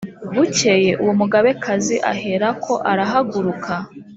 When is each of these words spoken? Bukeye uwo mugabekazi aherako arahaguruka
Bukeye 0.33 0.91
uwo 1.01 1.13
mugabekazi 1.19 1.95
aherako 2.11 2.73
arahaguruka 2.91 3.73